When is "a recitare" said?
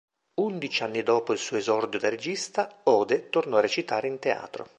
3.57-4.07